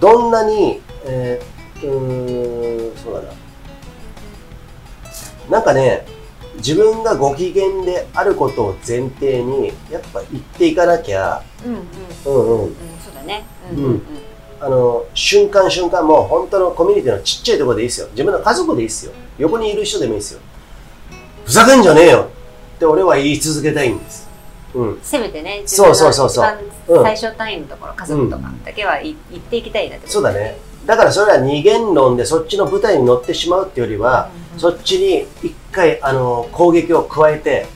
[0.00, 3.28] どんなにえーうーんそうだな。
[5.50, 6.06] なんかね
[6.60, 11.42] 自分がご機嫌であることを前提にやっぱ言っていかなきゃ。
[11.64, 11.80] うんうん。
[12.24, 12.64] うんうん。
[12.64, 13.44] うんそうだね。
[13.72, 13.94] うんううん。
[13.94, 14.02] ん。
[14.60, 18.08] あの瞬間瞬間もう本当のコミュニティのちっちゃいところでいいですよ。
[18.10, 19.12] 自分の家族でいいですよ。
[19.38, 20.40] 横にいる人でもいいですよ。
[21.46, 22.28] ふざけんじゃねえよ。
[22.76, 24.28] って俺は言い続けたいんです。
[24.74, 24.98] うん。
[25.02, 26.44] せめてねそうそうそうそう。
[26.44, 30.12] 自分の一番最初単位のところ家族とかだけは言言っていきたいなってこと。
[30.12, 30.56] そうだね。
[30.86, 34.60] だからそれは二元論でそっちの舞台に乗ってしまうっていうよりは、うんうん。
[34.60, 37.66] そっちに一回あの攻撃を加えて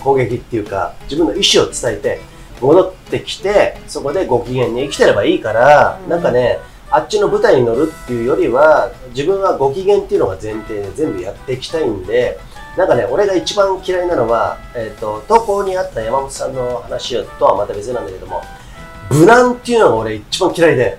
[0.00, 2.20] 攻撃っていうか自分の意思を伝えて
[2.60, 6.10] 戻ってきてそこでご機嫌に生きてればいいから、うん。
[6.10, 6.58] なんかね
[6.90, 12.38] あっちの舞台に乗るっていうよりは自分はご機嫌っていうのが前提で全部やっていきたいんで
[12.76, 18.42] なんかね俺が一番嫌いなのは、えー、と投稿にあった山本さんの話とはまた別なんだけども
[19.10, 20.98] 無難っていうのが俺一番嫌いで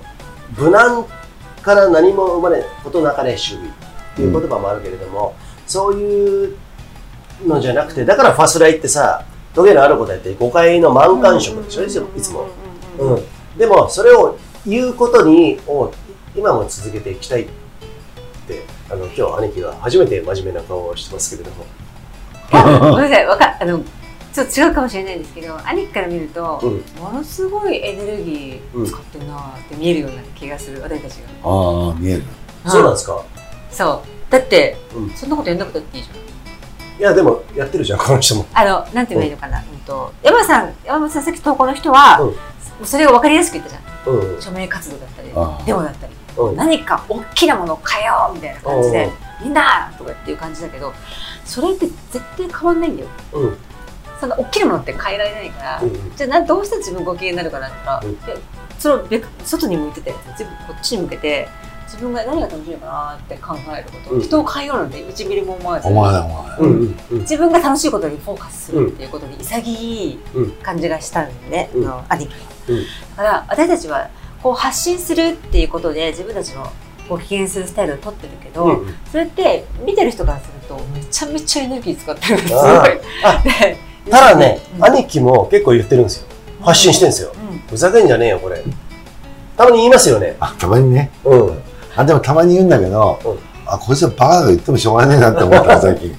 [0.58, 1.06] 無難
[1.62, 3.62] から何も生まれことなかれ主義
[4.14, 5.34] っていう言葉もあるけれども、
[5.66, 6.58] そういう
[7.46, 11.84] のじゃなくてだからファスライってさトゲのあることやって誤解の満感触でしょ？
[11.84, 12.48] いつもいつも、
[13.00, 13.18] うんうんうん。
[13.18, 15.92] うん、でもそれを言うことにを
[16.36, 17.48] 今も続けていきたいっ
[18.48, 21.66] てあの今日兄貴が初めて真面目な顔をしてますけれども。
[22.92, 23.26] ごめんなさい。
[23.28, 23.80] わかあの
[24.34, 26.84] ちょっと違うかもしれないんですけど兄貴から見ると、うん。
[27.02, 32.24] ものすごいエネルギー使ってるなーって見えるような気がする私たちが、ああ見える。
[32.66, 33.24] そうなんですか？
[33.70, 35.10] そうだって、うん。
[35.12, 36.18] そんなことやんなくたっていいじゃん。
[37.00, 38.48] いやでもやってるじゃんこの人も。
[38.54, 42.86] あのなんて言えばいいのかな、うん、と山さん山本さんさっき投稿の人は、うん。
[42.86, 44.16] それが分かりやすく言ったじゃん。
[44.16, 44.42] うん。
[44.42, 45.64] 署名活動だったりああ。
[45.66, 46.14] デモだったり。
[46.38, 46.56] うん。
[46.56, 49.10] 何か大きなものを変えようみたいな感じで
[49.44, 50.94] みんなとかっていう感じだけど
[51.46, 53.10] それって絶対変わんないんだよ。
[53.34, 53.44] うん。
[53.44, 53.58] うん
[54.20, 56.16] そんな大きなものって変えられないから、うん。
[56.16, 58.38] じゃあなどうして自分ご機嫌になるかなって言ったら、うん。
[58.38, 58.42] いや
[58.80, 61.50] それを別外に向いてたやつ全部こっちに向けて
[61.86, 64.22] 自分が何が楽しいのかなって考えること、うん。
[64.22, 65.88] 人を変えようなんて1ミリも思わず。
[65.88, 67.20] お前だお前うんうんうん。
[67.20, 71.86] 自分が楽しいことにフォーカスするっていうことに潔いうん感じがしたんで、うん。
[71.86, 72.34] あの兄貴。
[72.34, 72.84] は、うん。
[72.84, 74.10] だから私たちは
[74.42, 76.72] こう発信するっていうことで自分たちの
[77.08, 82.66] ご機嫌するスタイルを取ってるけど、うんそれって見てる人からするとめちゃめちゃエネルギー使ってるんですすごい。
[82.66, 82.90] あ
[83.24, 83.78] あで
[84.10, 84.86] ただね、うん。
[84.86, 86.28] 兄貴も結構言ってるんですよ。
[86.62, 87.32] 発信してるんですよ。
[87.52, 87.60] うん。
[87.70, 88.64] ふざけんじゃねえよこれ。
[89.56, 90.36] たまに言いますよね。
[90.40, 91.12] あたまにね。
[91.24, 91.63] うんうん
[91.96, 93.38] あでもたまに言うんだけど、うん。
[93.66, 96.16] あこいつはバカが言ってもしょうがねえなって思った最近。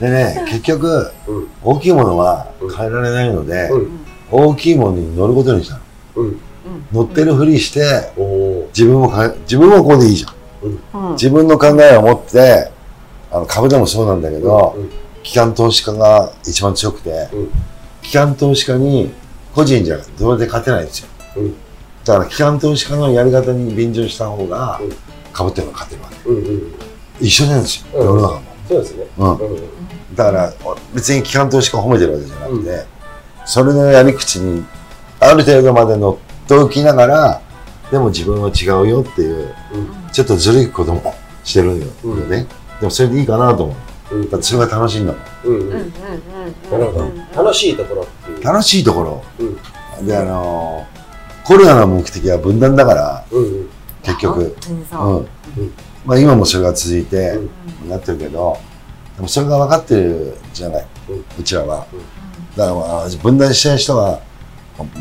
[0.00, 1.48] でね結局うん。
[1.62, 2.46] 大きいものは
[2.76, 4.00] 変えられないので、うん。
[4.30, 5.80] 大きいものに乗ることにしたの。
[6.16, 6.40] うん。
[6.92, 8.12] 乗ってるふりして
[8.68, 10.34] 自分もか自分もここでいいじゃん。
[11.06, 11.12] うん。
[11.12, 12.70] 自分の考えを持って
[13.30, 14.90] あの株でもそうなんだけど、うん。
[15.22, 17.50] 機関投資家が一番強くて、うん。
[18.02, 19.12] 機関投資家に
[19.54, 21.54] 個人じゃどうやって勝てないんですよ、うん
[22.04, 24.92] だから機関投資家のやり方に便乗した方がうん。
[25.32, 26.28] 株っていうのは勝てるわけ。
[26.28, 26.74] うんうん。
[27.20, 28.06] 一緒なんですよ、うん。
[28.06, 29.04] 世の中も、そうですね。
[29.18, 29.36] うん。
[29.36, 30.14] うん。
[30.14, 30.52] だから
[30.94, 32.84] 別に機関投資家を褒めてるわけじゃなくて、
[33.46, 34.64] それのやり口に
[35.20, 37.42] ある程度まで乗っておきながら
[37.90, 39.54] でも自分は違うよっていう
[40.12, 42.28] ちょっとずるいこともしてるよ、うん。
[42.28, 42.46] ね
[42.80, 43.76] でもそれでいいかなと思
[44.10, 44.16] う。
[44.16, 44.30] うん。
[44.30, 45.22] だってそれが楽しいんだもん。
[45.44, 45.62] うんうん。
[45.62, 46.70] うんうんうん。
[46.70, 47.04] なるほど。
[47.04, 48.42] うん楽しいところっていう。
[48.42, 49.24] 楽しいところ、
[50.00, 50.06] うん。
[50.06, 51.01] であのー
[51.44, 53.44] コロナの目的は分断だからうん。
[53.44, 53.68] うん
[54.04, 54.56] 結局う。
[55.56, 55.72] う、ん、
[56.04, 57.38] まあ、今もそれが続いて
[57.82, 57.88] うん。
[57.88, 58.58] なってるけど
[59.16, 61.24] でもそれが分かってるじゃない、うん。
[61.38, 62.00] うちらは、うん。
[62.56, 64.20] だからまあ分断したい人は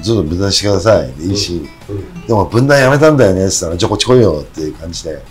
[0.02, 1.12] ずっと分断してください。
[1.14, 2.28] でいいし、うん。
[2.28, 5.24] でも分断やめたんだよねって言ったらじゃあこっち来いよっていう感じで、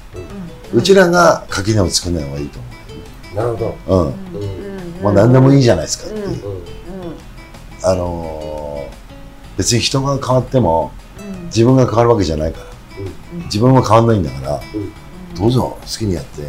[0.73, 2.59] うちらが垣根を作んない方がいいと
[3.37, 4.15] なるほ思う、うん。
[4.35, 4.45] う
[5.01, 5.03] ん。
[5.03, 6.41] もう何でもいいじゃないですかっていう、うん。
[6.41, 6.59] どうん。
[7.85, 8.51] あのー
[9.57, 11.00] 別に人が変わってもうん
[11.51, 12.67] 自分が変わるわけじゃないから。
[13.45, 14.61] 自分は変わんないんだから。
[14.75, 14.93] うん。
[15.35, 16.43] どうぞ好きにやって。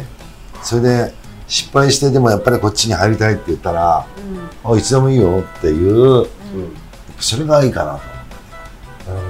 [0.62, 1.14] それで
[1.48, 4.06] 失敗してでもやっぱりこっちに入りたいって言ったら
[4.64, 6.26] あいつでもいいよっていう
[7.18, 8.00] それがいいかな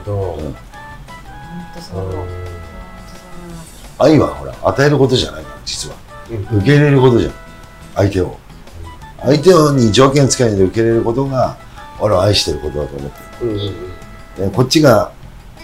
[0.05, 0.53] と思う本
[1.75, 2.33] 当そう思います。
[3.99, 5.97] 愛はほら与えることじゃないから実は。
[6.31, 6.59] うん。
[6.59, 7.33] 受け入れることじゃん。
[7.95, 8.37] 相手を。
[9.21, 11.57] 相手に条件つけないで受け入れることが
[12.01, 14.51] 俺は愛してることだと思ってる。
[14.51, 15.13] こっちが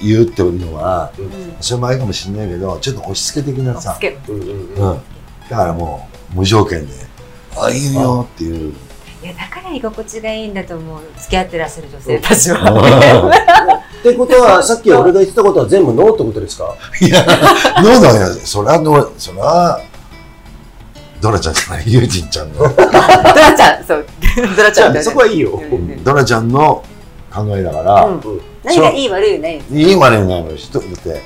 [0.02, 1.56] 言うっていうのはうん。
[1.61, 3.98] それもあれかもしれないけどちょっと押し付け的なさ。
[4.28, 5.00] うんうん
[5.48, 6.92] だからもう無条件で
[7.56, 8.74] 「あいいよ」っていう。
[9.22, 11.00] いやだから居心地がいいんだと思う。
[11.18, 12.58] 付き合ってらっしゃる女性たちは。
[13.98, 16.74] ってことはさっき俺が言ってたことは全部ノーってことですか？
[17.00, 17.24] いや
[17.82, 19.80] ノーだよそらノーそら
[21.20, 21.92] ドラちゃんじゃない？
[21.92, 22.58] ユージンちゃんの。
[22.68, 24.06] ドラちゃんそう。
[24.56, 25.61] ドラちじゃんそこはいいよ。
[26.04, 26.84] ドラちゃんの
[27.44, 28.20] 考えだから、うん。
[28.64, 31.22] 何がいい悪いないいい悪いないの人だって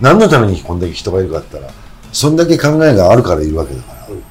[0.00, 1.74] 何のためにこんだけ人がいるかって言ったら
[2.12, 4.22] そんだけ考えがあるからいるわけだから、うん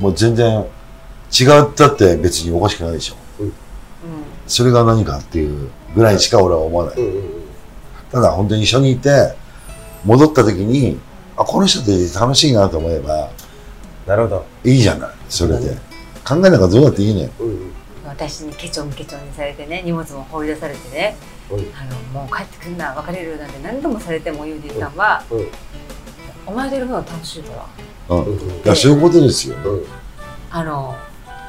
[0.00, 3.16] もう全然違ったって別におかしくないでしょ。
[3.40, 3.52] うん。
[4.46, 7.22] それが何かっていうぐらいしか俺は思わない、うんうんうん。
[8.12, 9.34] ただ本当に一緒にいて
[10.04, 10.98] 戻った時に
[11.34, 13.30] あこの人って楽しいなと思えば
[14.06, 14.44] なるほど。
[14.64, 15.10] いいじゃない。
[15.30, 15.70] それで。
[16.26, 17.72] 考えなんかどうだっていいねうんうん
[18.16, 21.16] 私にケチョンケチョンにされてね荷物も放り出されてね
[21.50, 25.48] うんあのもう帰ってくんな別れるなんて何度もされてもユージさんは、うん
[26.48, 27.66] お前といるのが楽しいか
[28.08, 28.16] ら。
[28.16, 29.84] うん、いそういうことですよ、うん
[30.48, 30.94] あの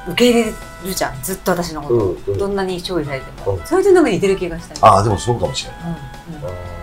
[0.07, 0.51] 受け入れ
[0.85, 2.37] るじゃんずっと私のこと、うんうん。
[2.39, 3.65] どんなに勝利されても、うん。
[3.65, 4.73] それとなんか似てる気がした。
[4.73, 5.81] いああでもそうかもしれない。
[5.83, 6.77] うん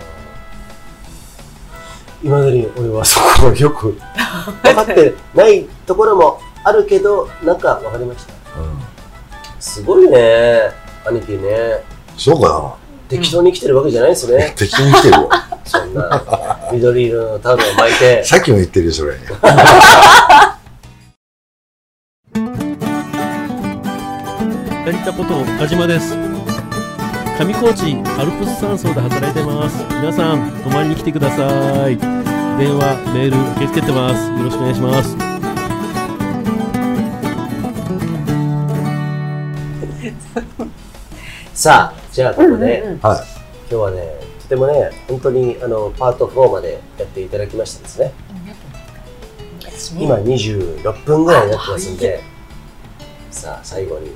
[2.23, 3.91] いまだに俺はそこをよく
[4.63, 8.33] 分かってないところもあるけどなんか分かりました。
[8.33, 8.34] うん、
[9.65, 10.69] すごいね
[11.07, 11.81] 兄貴ね。
[12.15, 12.77] そうか
[13.09, 15.29] 適当に生きてるわけじゃないですな、ね、 適当に来てるよ
[15.65, 18.23] そんな緑色のタオルを巻いて。
[18.29, 19.15] さっきも言ってるよそれ。
[24.85, 26.15] 成田こと岡島です。
[27.39, 29.83] 上高地アルプス山荘で働いてます。
[29.89, 31.97] 皆さん泊まりに来てください。
[31.97, 34.29] 電話メール受け付けてます。
[34.29, 35.34] よろしくお願いします
[41.55, 42.99] さあじゃあここで、うんうんうん。
[42.99, 43.19] はい。
[43.61, 48.13] 今日はねとてもね本当にあのパート4までやっていただきましてですね。
[49.97, 52.21] 今26分ぐらいになってますんで。
[53.31, 54.11] さあ最後に。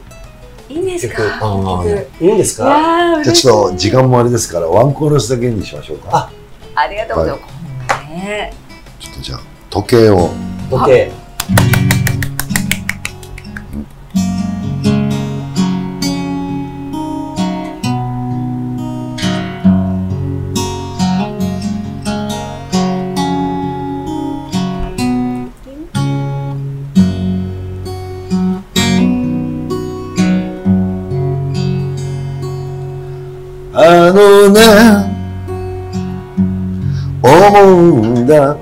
[0.70, 1.24] いいんですか？
[2.22, 6.10] いいんですいかじゃあちょっと時間もあれですからワンコーラスだけにしましょうか。
[6.12, 6.32] あ
[6.76, 7.60] ありがとうございます、こ
[8.04, 8.54] んなね
[9.00, 9.40] ちょっとじゃあ
[9.72, 10.30] 時計を。
[10.70, 11.12] 時計
[37.50, 38.56] 思うんだ。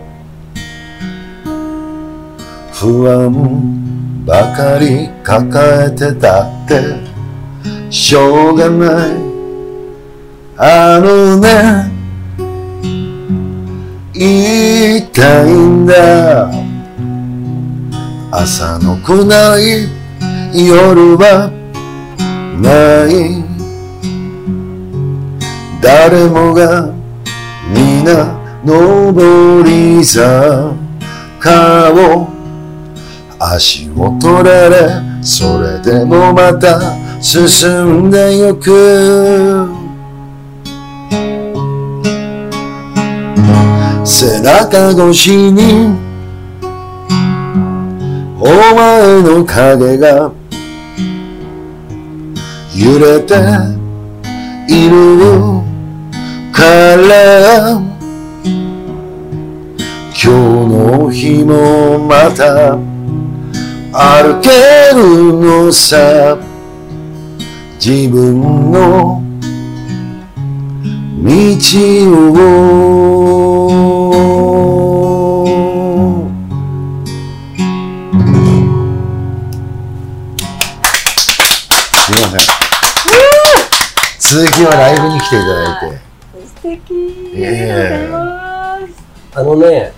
[2.71, 9.12] 不安ばかり抱えてたってしょうがない。
[10.60, 11.91] あのね
[14.13, 16.50] 言いたいんだ。
[18.32, 19.89] 朝の来ない
[20.67, 21.52] 夜は
[22.62, 23.43] ない。
[25.82, 26.91] 誰もが
[27.73, 28.37] 皆
[28.67, 32.27] 上り坂を
[33.39, 34.89] 足を取られ
[35.21, 36.77] それでもまた
[37.21, 39.67] 進んでゆく。
[44.03, 45.95] 背中越しに
[48.39, 50.32] お前の影が
[52.75, 53.36] 揺れて
[54.67, 55.62] いる
[56.51, 56.63] か
[56.95, 57.97] ら
[60.19, 60.39] 今日
[60.73, 62.75] の日もまた
[63.93, 64.49] 歩け
[64.95, 66.39] るのさ。
[67.75, 69.21] 自分の
[71.21, 71.30] 道
[72.34, 72.34] を。
[81.93, 82.39] すいません。
[84.17, 86.01] 続きはライブに来ていただいて。
[86.43, 87.38] 素敵。
[87.38, 88.95] いやいやいやありが
[89.36, 89.84] とうございます。
[89.84, 89.97] あのね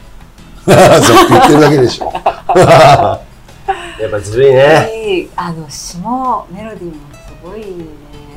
[1.02, 2.14] そう言ってるだけでしょ。
[2.54, 5.28] やっぱずるいね。
[5.36, 7.86] あの詩もメロディーもすごいね。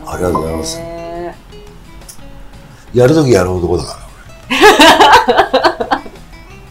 [0.06, 0.78] ありがとうございます。
[0.78, 0.92] ね
[2.94, 3.98] やるときやる男だか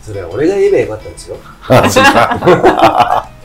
[0.03, 1.37] それは俺が言えばよかったんですよ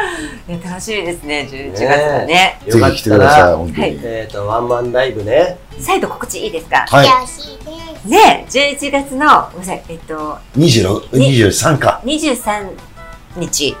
[0.00, 2.58] らそうかいや楽しみですね11月はね。
[2.66, 5.58] ぜひ来てたくださいら本当に、はいえっとワンマンライブね。
[5.78, 6.84] 再度告知いいですか？
[6.88, 8.08] はい。
[8.08, 12.00] ね11月のごめんなさいえっと26 23か。
[12.04, 12.70] 23
[13.36, 13.76] 日。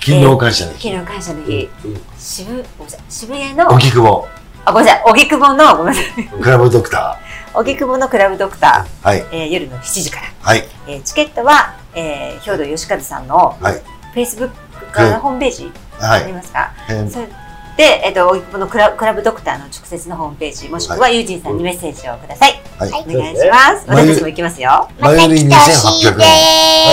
[0.00, 0.90] 勤労感謝の日。
[0.90, 2.00] 昨日感謝の日、うん。
[2.18, 4.28] 渋ごめんなさい渋谷の荻窪。
[4.64, 5.02] あ、ごめんなさい。
[5.06, 6.28] 荻窪の、ごめんなさい。
[6.40, 7.18] クラブドクタ
[7.54, 9.06] 荻窪のクラブドクター。
[9.06, 9.20] はい。
[9.22, 10.26] ー、えー夜の7時から。
[10.40, 10.64] はい。
[10.88, 13.82] えーチケットは、えー、兵藤義和さんのはい。
[14.14, 14.61] Facebook か
[15.00, 16.32] らホームページありはい。
[16.32, 17.28] ますか、えーそれ
[17.74, 22.60] で、えっ、と、荻窪のクラクラブドクターの直接のホームページ、もしくはユージンさんにメッセージをください。
[22.78, 22.88] はい。
[22.90, 23.86] お願いします。
[23.86, 24.88] そうですね私たちも行きますよ。
[25.00, 26.16] 前売り2800円。
[26.18, 26.24] で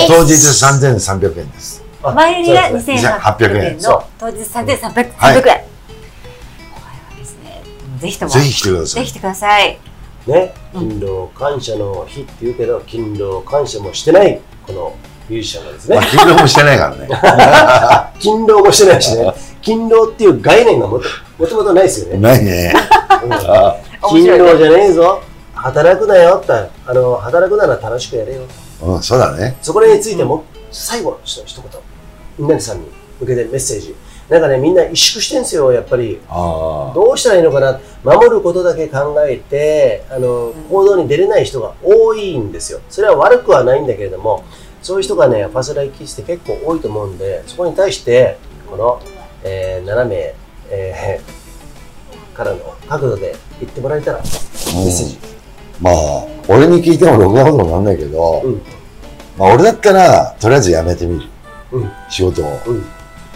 [0.07, 1.83] 当日3300円です。
[2.01, 5.13] あ前売りがそうですね2800 2800円円の当日3300円。
[5.17, 5.57] はいこれは
[7.17, 7.61] ですね、
[7.99, 9.11] ぜひとも、ぜひ来てくださいぜひ。
[9.11, 9.79] 来てください。
[10.27, 14.95] ね、勤労感謝の日って言うけど、勤労感謝もしてない、この
[15.29, 17.07] ミュージシャンがですねまあ、、勤労もしてないからね。
[18.19, 22.17] 勤労もしてないしね、勤労っていう概念がもともとないですよね。
[22.17, 22.73] ないね。
[24.01, 25.21] 勤労じゃねえぞ、
[25.53, 26.51] 働くなよって、
[26.85, 28.41] あの働くなら楽しくやれよ、
[28.81, 29.57] うん、そうだね。
[29.61, 31.63] そこについても、最後の一言、
[32.37, 32.87] みんなさんに
[33.19, 33.95] 向けてメッセージ、
[34.29, 36.19] なんかね、みんな萎縮してんすよ、やっぱり。
[36.29, 42.79] あどうしたらいいのかな、守ることだけ考えて、あの行動に出れない人が多いんですよ。
[42.89, 44.43] それは悪くはないんだけれども、
[44.81, 48.37] そういう人がね、ファスライキスって結構多いと思うんで、そこに対して、
[48.69, 49.01] この、
[49.43, 50.35] えー斜め、
[50.69, 55.17] えーからの角度で言ってもらえたら、メッセージ。
[55.81, 55.93] まあ、
[56.47, 58.61] 俺に聞いてもろくなこともなんないけど、うん
[59.37, 61.27] まあ、俺だったら、とりあえず辞めてみる。
[61.71, 62.59] うん仕事を。
[62.67, 62.85] うん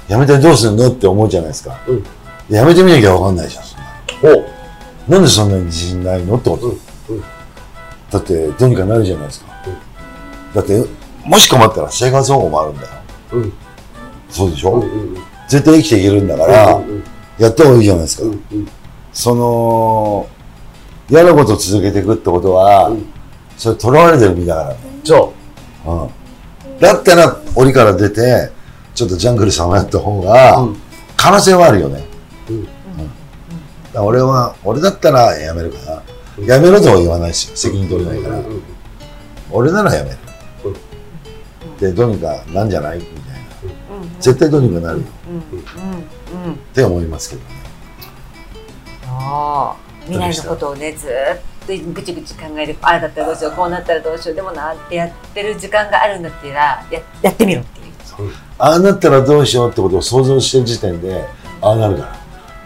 [0.10, 1.82] 辞めてどうするのって思うじゃないですか。
[1.88, 2.04] うん
[2.50, 3.64] 辞めてみなきゃわかんないじゃん。
[3.64, 4.46] そんなおう
[5.08, 7.24] なんでそんなに自信ないのってこと、うんうん
[8.12, 9.52] だって、どうにかなるじゃないですか。
[9.68, 10.86] うんだって、
[11.26, 12.90] もし困ったら生活保護もあるんだよ。
[13.34, 13.54] うん
[14.30, 15.18] そうでしょ、うんうん
[15.50, 17.04] 絶対生きていけるんだから、うんうん
[17.40, 18.24] やった方がいいじゃないですか。
[18.24, 18.68] うんうん
[19.12, 20.28] その、
[21.10, 23.06] 嫌なことを続けていくってことは、うん
[23.58, 24.78] それ囚われてる身だからね。
[25.04, 25.34] そ
[25.86, 26.10] うん。
[26.80, 28.50] だったら、檻から出て、
[28.96, 30.78] ちょっとジャングルさんをやった方が、うん
[31.16, 32.04] 可能性はあるよね。
[32.50, 32.74] うんだか
[33.94, 35.78] ら俺は、俺だったらやめるか
[36.40, 36.46] な。
[36.46, 37.56] やめろとは言わないですよ。
[37.56, 38.36] 責任取れないから。
[38.40, 38.64] うんうんうん
[39.52, 40.18] 俺ならやめる。
[41.90, 43.00] うんで、どうにかなんじゃない？
[43.00, 43.20] みたいな。
[44.20, 45.06] 絶対どうにかなるよ。
[45.28, 47.48] うんうんうんって思いますけどね。
[49.08, 57.94] ああ未来のことをねずーっとぐちぐち考えてああだったらどうしようこうなったらどうしようでもなってやってる時間があるんだったらややってみろっていう。
[58.58, 61.26] ああなったらどうしようってことを想像してる時点で、
[61.62, 62.16] ああなるから。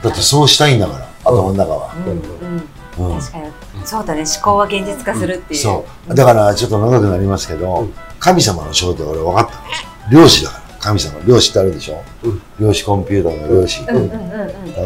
[0.04, 1.94] だってそうしたいんだから、頭の中は。
[1.96, 3.08] うん。
[3.08, 3.14] うん。
[3.14, 3.20] うん。
[3.20, 3.52] 確かに
[3.88, 4.24] そうだね。
[4.24, 6.14] 思考は現実化するっていう、そう。
[6.14, 7.94] だからちょっと長くなりますけど、うん。
[8.20, 10.14] 神様の正体は俺分かった。
[10.14, 10.22] の。
[10.22, 10.64] 漁師だから。
[10.80, 11.20] 神様。
[11.26, 12.42] 漁師ってあるでしょ、うん。
[12.60, 13.82] 漁師コンピューターの漁師。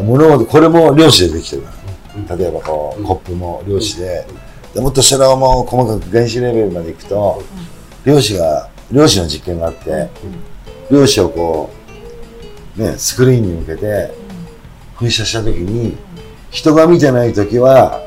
[0.04, 1.72] 物事、これも漁師でできてるか
[2.28, 2.36] ら。
[2.36, 4.24] 例えばこう、コップも漁師で、
[4.72, 7.42] でもっとそれをもう細かく原子レベルまでいくと、
[8.04, 10.10] 漁師が、漁師の実験があって、
[10.92, 11.70] 漁師をこ
[12.78, 14.14] う、ね、スクリーンに向けて
[14.96, 15.96] 噴射した時に、
[16.50, 18.00] 人が見てない時は、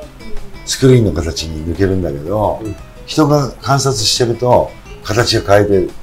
[0.65, 2.75] スクリーンの形に抜けるんだけど、うん。
[3.05, 4.71] 人が観察してると、
[5.03, 5.93] 形が変えて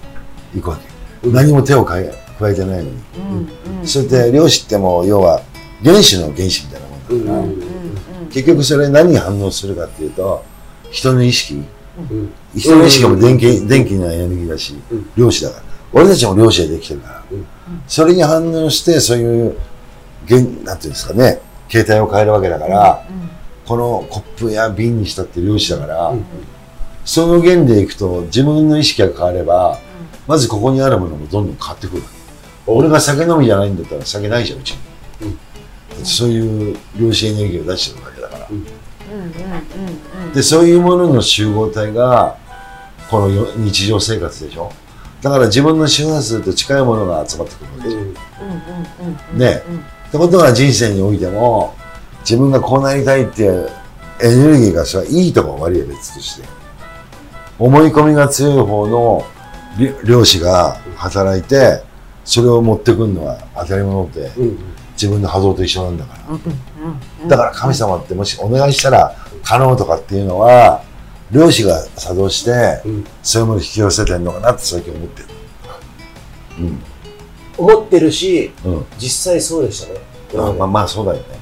[0.56, 0.76] いくわ
[1.22, 1.28] け。
[1.28, 2.90] 何も手を変え加えてないのに。
[2.90, 3.86] うんうん。
[3.86, 5.42] それで漁師ってもう要は
[5.84, 7.72] 原子の原子みたいなもんだから、うんうん
[8.32, 10.42] 結局それ何に反応するかっていうと
[10.90, 11.62] 人の意識。
[12.10, 12.32] うん。
[12.56, 15.10] 人の意識も電気,、電気のエネルギーだし、うん。
[15.16, 15.62] 漁師だから。
[15.92, 17.46] 俺たちも漁師でできてるから、うん。
[17.86, 19.56] それに反応してそういう
[20.24, 23.04] 現なんていうんですかね形態を変えるわけだから、
[23.66, 26.24] このコップや瓶にしたって漁師だから、うん。
[27.04, 29.78] その原理でいくと自分の意識が変われば、
[30.26, 32.02] まずここにあるものもどんどん変わってくる
[32.66, 34.78] 俺が酒飲みじゃないんだったら酒ないじゃんうちに、
[35.98, 36.04] うん。
[36.04, 40.32] そういう量子エネルギーを出してるわけだから、うん。
[40.32, 42.36] でそういうものの集合体が
[43.10, 44.72] このよ日常生活でしょ。
[45.20, 47.98] だから自分の周波数と近いものが集まってくるわけじゃ
[49.36, 49.38] ん。
[49.38, 49.62] ね。
[50.08, 51.74] ってことは人生においても
[52.22, 53.70] 自分がこうなりたいっていう
[54.20, 56.48] エネルギーがそれはいいとか悪いは別として。
[57.58, 59.24] 思い込みが強い方の
[59.78, 61.82] り漁師が働いて
[62.24, 64.58] それを持ってくるのは当たり前でうん。
[64.92, 66.28] 自分の波動と一緒なんだから。
[66.28, 66.40] うん
[67.22, 67.28] うん。
[67.28, 70.82] だから神様ってもしお願いしたら可能とかっていうのは
[71.30, 73.06] 漁師が作動してうん。
[73.22, 75.28] そういうものを引き寄せてるのかなって最近思ってる。
[77.58, 78.86] 思ってるしうんうん。
[78.98, 80.00] 実際そうでしたね。
[80.34, 81.41] あまあまあそうだよね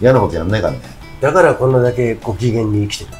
[0.00, 0.80] 嫌なことやんないからね。
[1.20, 3.18] だからこんなだけご機嫌に生きてる。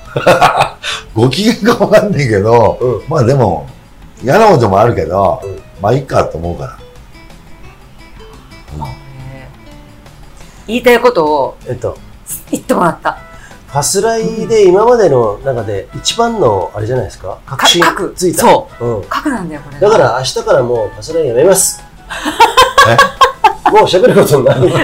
[1.15, 3.03] ご機嫌かわかんないけど、うん。
[3.09, 3.67] まあでも
[4.23, 5.63] 嫌なこともあるけど、うん。
[5.83, 6.77] まあいいかと思うから。
[10.67, 11.99] 言いたいことをえっと。
[12.51, 13.19] 言ってもらった。
[13.67, 17.39] ファスライで今までの中で一番のあれじゃないですか？
[17.47, 18.15] 確信か書く。
[18.17, 18.85] ついた、そう。
[18.85, 19.81] うん、なんだよこれ。
[19.81, 21.83] だから明日からもうファスライやめます。
[23.73, 24.77] もう喋ることになる や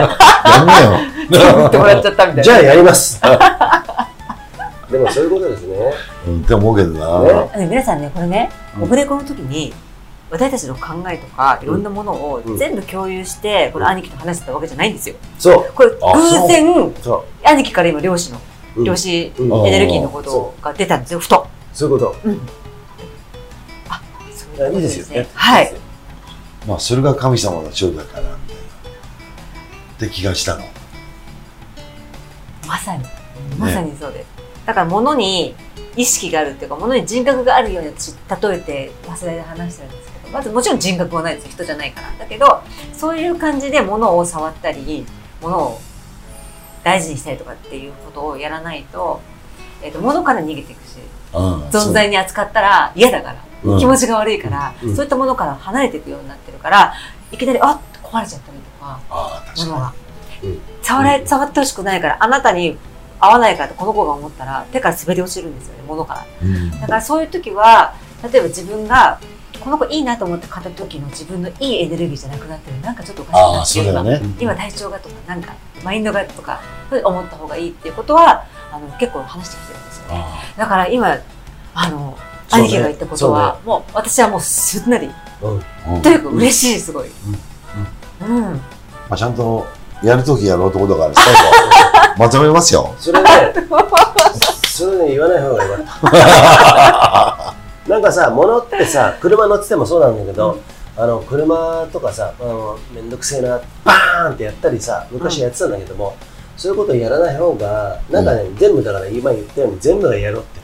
[0.63, 2.43] んねよ言ってもらっちゃったみたいな。
[2.43, 3.21] じゃあやります。
[4.91, 5.77] でもそういうことですね。
[6.29, 7.49] うん、って思うけどな。
[7.59, 9.73] ね皆さんね、これね、うんオフレコの時に、
[10.31, 15.17] 私たちの考えとか、いろんなものをうん全部共有して、これ兄貴と話してたわけじゃないんですよ。
[15.39, 15.73] そう。
[15.75, 18.41] これ、あ偶然、そ兄貴から今、漁師の、う。
[18.41, 21.47] うん量子うんエネルギーのことが出たんですよ、ふと。
[21.73, 22.17] そういうこと。
[22.25, 22.41] うん。
[23.89, 24.01] あ、
[24.35, 25.27] そういうこといいですよね。
[25.35, 25.73] はい。
[26.67, 28.63] まあ、それが神様の長だから、みたいな。
[29.97, 30.65] って気がしたの。
[32.67, 33.05] まさに、
[33.59, 34.27] まさにそうです。
[34.67, 35.55] だから物に
[35.97, 42.09] 意識があるっていうか、物に人格があるように私例えて忘れで話してるんですけど、まずもちろん人格はないですよ、人じゃないから。
[42.19, 42.63] だけど、
[42.93, 45.07] そういう感じで物を触ったり、
[45.41, 45.81] 物を
[46.85, 49.21] 大事にしたりとかっていうことをやらないと、
[49.83, 50.99] えっ、と、物から逃げていくし、
[51.33, 51.63] うん。
[51.69, 53.47] 存在に扱ったら嫌だから、うん
[53.79, 56.95] 気持ちが悪いから、うんそういったものから離れていくようになってるから、
[57.33, 59.01] いきなり、あっ壊れちゃったりとか
[59.57, 59.93] 物が。
[60.47, 62.79] うん触ら触ってほしくないから、あなたに
[63.19, 66.81] 合わないからとこの子が思ったら、手から滑り落ちるんですよね、物から。
[66.81, 69.19] だからそういう時は、例えば自分が、
[69.59, 72.81] この子いいなと思って買った時の自分のいいエネルギーじゃなくなってる。
[72.83, 74.35] なんかちょっとおかしいなってね。
[74.39, 76.61] 今体調がとか、なんかマインドがとか、
[77.05, 80.25] 思った方がいいっていうことは、あの結構話してきてるんですよね。
[80.57, 81.19] あだから今、
[81.75, 82.17] あの、
[82.53, 87.11] 兄貴が言ったことは、もう私はもうすんなり、というか嬉しい、すごい。
[88.21, 88.43] うん。
[88.53, 88.61] ま
[89.11, 89.67] あ、ちゃんと、
[90.07, 91.41] やるときやる男だから、最後、
[92.17, 92.95] まとめますよ。
[92.99, 93.29] それね、
[94.69, 97.55] それね、言わない方がよかっ
[97.85, 97.91] た。
[97.91, 100.61] なんかさ、物ってさ、車乗っててもそうなんだけど、
[100.97, 106.17] あの、車とかさ、あのめんどくせえな、バーンってやったりさ、昔やってたんだけども、
[106.57, 110.61] そういうことをやらない方が、なんかね、全部だから今言ったように全部がやろうって。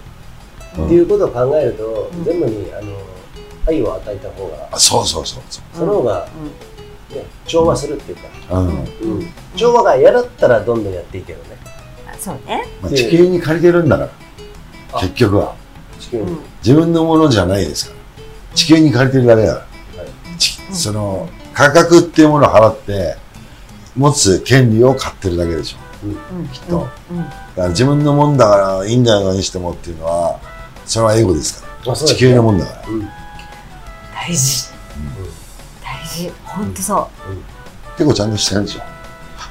[0.78, 0.86] うん。
[0.86, 2.24] っていうことを考えると、うん。
[2.24, 2.96] 全部にあの
[3.66, 6.46] 愛を与えた方が、あそうそうそうそその方が、うん。
[6.46, 6.52] ね、
[7.46, 8.62] 調和するっていうか、う。
[8.62, 8.68] うん。
[8.68, 11.56] うんうん調和が嫌だったらどんどんやっていいけどね。
[12.10, 12.64] あそうね。
[12.80, 14.10] まあ、地球に借りてるんだから、
[14.94, 15.54] あ結局は。
[16.00, 16.22] 地球に。
[16.22, 16.38] うん。
[16.64, 18.24] 自分のものじゃないですから。
[18.54, 19.66] 地球に借りてるだけだから。
[20.38, 23.16] ちうんその、価格っていうものを払って、
[23.94, 25.78] 持つ権利を買ってるだけでしょ。
[26.06, 26.48] うん。
[26.48, 27.18] きっとうん。
[27.18, 30.40] だから自分のもんだからいいんだよにしてもっていうのは、
[30.86, 31.94] それはエゴですから。
[31.94, 32.88] 地球のもんだから。
[32.88, 33.08] うん
[34.14, 34.71] 大事。
[36.12, 36.32] 大事。
[36.44, 37.96] ほんとそう。
[37.96, 38.82] 結構ちゃんとしてるんでしょ。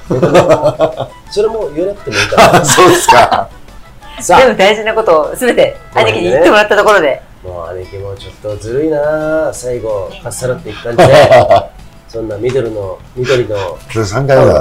[1.30, 2.64] それも言わなくてもいいから。
[2.64, 3.48] そうですか。
[4.20, 7.22] さでも大事なことをすべて兄貴に言ってもらったところで。
[7.44, 11.70] あ、もう兄貴もちょっとずるいな最後、かっさらっていく感じで、
[12.08, 14.60] そんな緑の、緑の、それ3回目だか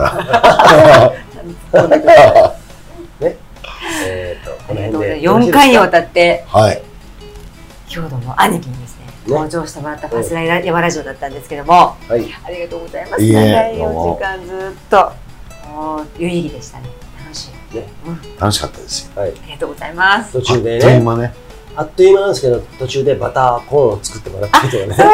[1.74, 2.54] ら。
[3.20, 3.38] ね、
[4.06, 5.22] えっ、と、この辺で。
[5.22, 6.82] 4回にわたって、はい。
[7.88, 8.81] 郷土の兄貴に
[9.32, 12.34] 登場してもらったファスライ山ラジオだったんですけども、はい。
[12.44, 13.24] ありがとうございます。
[13.24, 14.58] いいえ長い4どうも時間ずっ
[14.90, 15.12] と、
[15.70, 16.90] もう有意義でしたね。
[17.24, 17.76] 楽しい。
[17.76, 18.20] ねうん。
[18.38, 19.12] 楽しかったですよ。
[19.22, 19.32] はい。
[19.32, 20.34] ありがとうございます。
[20.34, 21.34] 途中であっというね、間ね。
[21.76, 24.96] あっという間なんですけど、途中でバターコーンを作ってもらったりとかね。
[24.96, 25.08] そう、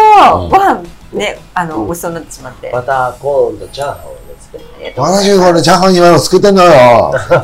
[0.44, 2.70] うんご飯ね、あの、うんごちそうになってしまって。
[2.72, 4.18] バターコーンとチャーハンを
[4.80, 7.12] ね、私これチャーハン今の作ってんのよ。
[7.28, 7.40] 中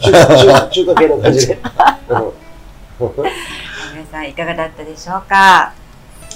[0.00, 1.58] 中中中中華系の感じで。
[4.14, 5.74] さんいかがだったでしょうか？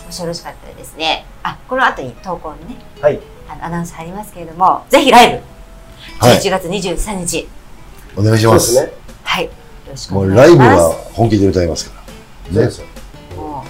[0.05, 3.20] もしよろしかったらですね、あ、この後に投稿にね、はい。
[3.49, 5.43] あのアナウンス入りますけれども、ぜひライ
[6.18, 7.49] ブ、はい11月23日、
[8.16, 8.74] お願いします。
[8.74, 8.99] そうですね。
[9.22, 9.51] はい、よ
[9.89, 10.53] ろしくもお願いします。
[10.55, 12.03] うライブは本気で歌いますから。
[12.03, 12.09] ね
[12.53, 12.70] そうで。
[12.70, 12.87] すよ。
[13.37, 13.64] も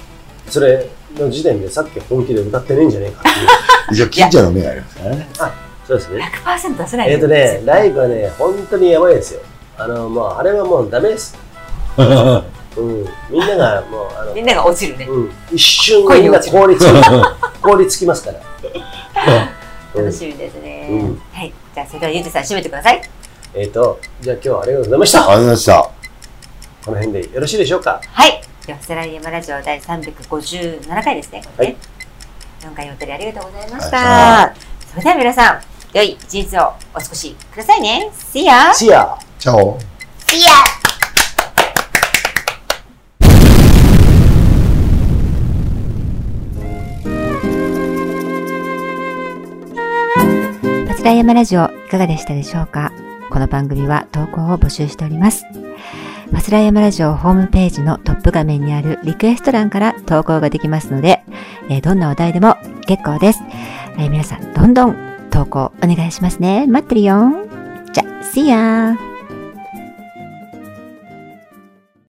[0.49, 3.49] それの時点でさっき本気で歌ってねえんじゃねえかっていう。
[3.93, 5.29] 一応近所の目がありますからね。
[5.35, 5.37] う
[5.87, 6.33] そうですね。
[6.45, 7.95] 100%出せないえっ、とね、ライブ。
[7.95, 9.41] ブはね、本当にやばいですよ。
[9.77, 11.37] あの、もう、あれはもうダメです。
[12.77, 13.05] うん。
[13.31, 15.05] みんなが、もう、あのみ、んなが落ちるね。
[15.07, 15.33] うん。
[15.53, 16.91] 一瞬みんな恋に落ちる凍りつき、
[17.63, 18.41] 凍りつきますから。
[19.95, 20.87] うん楽しみですね。
[20.91, 21.53] うんはい。
[21.75, 23.03] じゃあ、それではゆうじさん締めてください。
[23.55, 25.19] えっ、と、じゃあ今日はありがとうございました。
[25.19, 25.91] ありがとうございました。
[26.85, 28.01] この辺でよろしいでしょうか？
[28.13, 28.41] はい。
[28.67, 31.43] では、セラリヤマラジオ第357回ですね。
[31.57, 31.77] これね。
[32.61, 34.55] 4回におたりありがとうございましあた。
[34.91, 35.61] それでは皆さん、
[35.95, 38.11] 良い一日をお過ごしくださいね。
[38.33, 38.73] See ya!
[38.75, 39.79] シアチャオ。
[40.27, 40.98] See ya!
[50.99, 52.91] パチラヤマラジオいかがでしたでしょうか？
[53.31, 55.45] この番組は投稿を募集しております。
[56.33, 61.23] パスラヤマラジオホームページのトップ画面にあるリクエスト欄から投稿ができますので、
[61.71, 62.57] えーどんなお題でも
[62.89, 63.39] 結構です。
[63.97, 64.97] えー皆さん、どんどん
[65.31, 66.67] 投稿お願いしますね。
[66.67, 67.31] 待ってるよ。
[67.93, 69.08] じゃ、See ya!